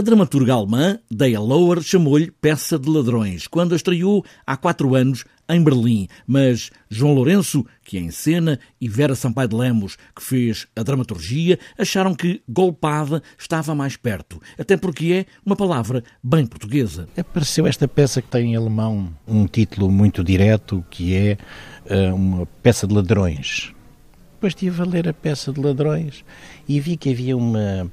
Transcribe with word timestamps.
A 0.00 0.02
dramaturga 0.02 0.54
alemã, 0.54 0.98
Dea 1.10 1.38
Lower, 1.38 1.82
chamou-lhe 1.82 2.30
Peça 2.30 2.78
de 2.78 2.88
Ladrões, 2.88 3.46
quando 3.46 3.74
a 3.74 3.76
estreou 3.76 4.24
há 4.46 4.56
quatro 4.56 4.94
anos 4.94 5.26
em 5.46 5.62
Berlim. 5.62 6.08
Mas 6.26 6.70
João 6.88 7.12
Lourenço, 7.12 7.66
que 7.84 7.98
a 7.98 8.00
encena, 8.00 8.58
e 8.80 8.88
Vera 8.88 9.14
Sampaio 9.14 9.48
de 9.50 9.56
Lemos, 9.56 9.98
que 10.16 10.22
fez 10.22 10.66
a 10.74 10.82
dramaturgia, 10.82 11.58
acharam 11.76 12.14
que 12.14 12.40
golpada 12.48 13.22
estava 13.38 13.74
mais 13.74 13.94
perto, 13.94 14.40
até 14.58 14.74
porque 14.74 15.12
é 15.12 15.26
uma 15.44 15.54
palavra 15.54 16.02
bem 16.24 16.46
portuguesa. 16.46 17.06
Apareceu 17.14 17.66
esta 17.66 17.86
peça 17.86 18.22
que 18.22 18.28
tem 18.28 18.54
em 18.54 18.56
alemão 18.56 19.14
um 19.28 19.46
título 19.46 19.90
muito 19.90 20.24
direto, 20.24 20.82
que 20.88 21.14
é 21.14 21.36
uh, 21.84 22.14
uma 22.14 22.46
peça 22.62 22.86
de 22.86 22.94
ladrões. 22.94 23.74
Depois 24.32 24.54
estive 24.54 24.80
a 24.80 24.86
ler 24.86 25.06
a 25.06 25.12
peça 25.12 25.52
de 25.52 25.60
ladrões 25.60 26.24
e 26.66 26.80
vi 26.80 26.96
que 26.96 27.10
havia 27.10 27.36
uma 27.36 27.90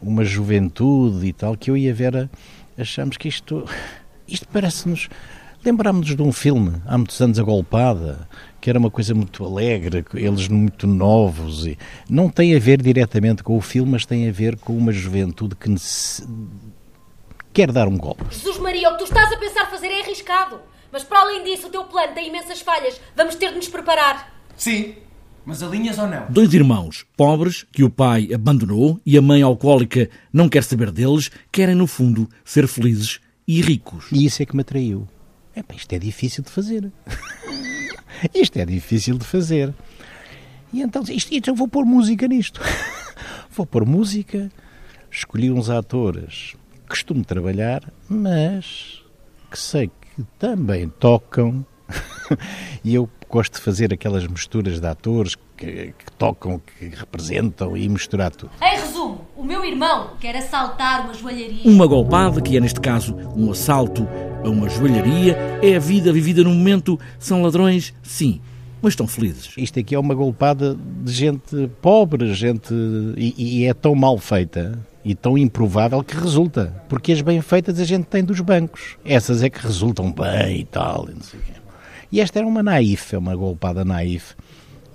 uma 0.00 0.24
juventude 0.24 1.26
e 1.26 1.32
tal, 1.32 1.56
que 1.56 1.70
eu 1.70 1.76
e 1.76 1.88
a 1.90 1.94
Vera 1.94 2.30
achamos 2.78 3.16
que 3.16 3.28
isto, 3.28 3.64
isto 4.26 4.46
parece-nos. 4.48 5.08
Lembrámos-nos 5.64 6.14
de 6.14 6.22
um 6.22 6.30
filme, 6.30 6.80
há 6.86 6.96
muitos 6.96 7.20
anos, 7.20 7.40
A 7.40 7.42
Golpada, 7.42 8.28
que 8.60 8.70
era 8.70 8.78
uma 8.78 8.90
coisa 8.90 9.14
muito 9.14 9.44
alegre, 9.44 10.04
eles 10.14 10.46
muito 10.46 10.86
novos. 10.86 11.66
E 11.66 11.76
não 12.08 12.28
tem 12.28 12.54
a 12.54 12.58
ver 12.58 12.80
diretamente 12.80 13.42
com 13.42 13.56
o 13.56 13.60
filme, 13.60 13.92
mas 13.92 14.06
tem 14.06 14.28
a 14.28 14.32
ver 14.32 14.56
com 14.56 14.76
uma 14.76 14.92
juventude 14.92 15.56
que 15.56 15.74
quer 17.52 17.72
dar 17.72 17.88
um 17.88 17.96
golpe. 17.96 18.22
Jesus 18.30 18.58
Maria, 18.58 18.90
o 18.90 18.92
que 18.92 18.98
tu 18.98 19.04
estás 19.04 19.32
a 19.32 19.36
pensar 19.38 19.68
fazer 19.68 19.88
é 19.88 20.02
arriscado. 20.02 20.60
Mas 20.92 21.02
para 21.02 21.20
além 21.20 21.42
disso, 21.42 21.66
o 21.66 21.70
teu 21.70 21.84
plano 21.84 22.14
tem 22.14 22.28
imensas 22.28 22.60
falhas. 22.60 23.00
Vamos 23.16 23.34
ter 23.34 23.50
de 23.50 23.56
nos 23.56 23.68
preparar. 23.68 24.40
Sim, 24.56 24.94
mas 25.46 25.62
alinhas 25.62 25.96
ou 25.96 26.08
não? 26.08 26.26
Dois 26.28 26.52
irmãos 26.52 27.06
pobres 27.16 27.64
que 27.70 27.84
o 27.84 27.88
pai 27.88 28.28
abandonou 28.34 29.00
e 29.06 29.16
a 29.16 29.22
mãe 29.22 29.42
alcoólica 29.42 30.10
não 30.32 30.48
quer 30.48 30.64
saber 30.64 30.90
deles, 30.90 31.30
querem 31.52 31.76
no 31.76 31.86
fundo 31.86 32.28
ser 32.44 32.66
felizes 32.66 33.20
e 33.46 33.62
ricos. 33.62 34.06
E 34.10 34.26
isso 34.26 34.42
é 34.42 34.46
que 34.46 34.56
me 34.56 34.62
atraiu. 34.62 35.06
É, 35.54 35.62
pá, 35.62 35.74
isto 35.74 35.92
é 35.92 35.98
difícil 36.00 36.42
de 36.42 36.50
fazer. 36.50 36.90
isto 38.34 38.58
é 38.58 38.66
difícil 38.66 39.16
de 39.16 39.24
fazer. 39.24 39.72
E 40.72 40.82
então, 40.82 41.02
isto, 41.08 41.32
isto, 41.32 41.48
eu 41.48 41.54
vou 41.54 41.68
pôr 41.68 41.86
música 41.86 42.26
nisto. 42.26 42.60
vou 43.48 43.64
pôr 43.64 43.86
música, 43.86 44.50
escolhi 45.08 45.52
uns 45.52 45.70
atores 45.70 46.56
que 46.72 46.88
costumo 46.88 47.24
trabalhar, 47.24 47.92
mas 48.08 49.00
que 49.48 49.58
sei 49.58 49.86
que 49.86 50.24
também 50.40 50.88
tocam 50.88 51.64
e 52.84 52.94
eu 52.94 53.08
gosto 53.28 53.54
de 53.54 53.60
fazer 53.60 53.92
aquelas 53.92 54.26
misturas 54.26 54.80
de 54.80 54.86
atores 54.86 55.34
que, 55.56 55.94
que, 55.98 56.12
tocam, 56.18 56.60
que 56.60 56.86
representam 56.86 57.76
e 57.76 57.88
misturar 57.88 58.30
tudo. 58.30 58.52
Em 58.62 58.78
resumo, 58.78 59.26
o 59.36 59.42
meu 59.42 59.64
irmão 59.64 60.12
quer 60.20 60.36
assaltar 60.36 61.04
uma 61.04 61.14
joalharia. 61.14 61.62
Uma 61.64 61.86
golpada, 61.86 62.40
que 62.40 62.56
é 62.56 62.60
neste 62.60 62.80
caso 62.80 63.16
um 63.34 63.50
assalto 63.50 64.06
a 64.44 64.48
uma 64.48 64.68
joalharia, 64.68 65.36
é 65.62 65.76
a 65.76 65.80
vida 65.80 66.12
vivida 66.12 66.42
no 66.42 66.50
momento. 66.50 66.98
São 67.18 67.42
ladrões, 67.42 67.94
sim, 68.02 68.40
mas 68.80 68.92
estão 68.92 69.06
felizes. 69.06 69.52
Isto 69.56 69.80
aqui 69.80 69.94
é 69.94 69.98
uma 69.98 70.14
golpada 70.14 70.76
de 71.02 71.12
gente 71.12 71.68
pobre, 71.80 72.32
gente. 72.34 72.72
e, 73.16 73.62
e 73.62 73.64
é 73.64 73.74
tão 73.74 73.94
mal 73.94 74.18
feita 74.18 74.78
e 75.04 75.14
tão 75.14 75.38
improvável 75.38 76.02
que 76.02 76.16
resulta. 76.16 76.82
Porque 76.88 77.12
as 77.12 77.20
bem 77.20 77.40
feitas 77.40 77.78
a 77.78 77.84
gente 77.84 78.04
tem 78.04 78.24
dos 78.24 78.40
bancos. 78.40 78.96
Essas 79.04 79.42
é 79.42 79.48
que 79.48 79.60
resultam 79.60 80.12
bem 80.12 80.60
e 80.60 80.64
tal. 80.64 81.08
E 81.08 81.14
não 81.14 81.22
sei 81.22 81.38
o 81.38 81.42
quê. 81.42 81.52
E 82.10 82.20
esta 82.20 82.38
era 82.38 82.46
uma 82.46 82.62
naif, 82.62 83.14
é 83.14 83.18
uma 83.18 83.34
golpada 83.34 83.84
naif 83.84 84.34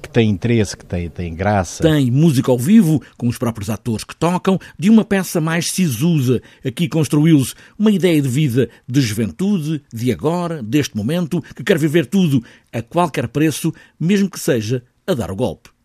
que 0.01 0.09
tem 0.09 0.29
interesse, 0.29 0.75
que 0.75 0.85
tem, 0.85 1.09
tem 1.09 1.35
graça. 1.35 1.83
Tem 1.83 2.09
música 2.09 2.51
ao 2.51 2.57
vivo, 2.57 3.01
com 3.17 3.27
os 3.27 3.37
próprios 3.37 3.69
atores 3.69 4.03
que 4.03 4.15
tocam, 4.15 4.59
de 4.77 4.89
uma 4.89 5.05
peça 5.05 5.39
mais 5.39 5.71
sisusa. 5.71 6.41
Aqui 6.65 6.89
construiu-se 6.89 7.53
uma 7.77 7.91
ideia 7.91 8.21
de 8.21 8.27
vida 8.27 8.69
de 8.87 8.99
juventude, 8.99 9.81
de 9.93 10.11
agora, 10.11 10.63
deste 10.63 10.97
momento, 10.97 11.41
que 11.55 11.63
quer 11.63 11.77
viver 11.77 12.07
tudo 12.07 12.43
a 12.73 12.81
qualquer 12.81 13.27
preço, 13.27 13.71
mesmo 13.99 14.29
que 14.29 14.39
seja 14.39 14.83
a 15.05 15.13
dar 15.13 15.31
o 15.31 15.35
golpe. 15.35 15.69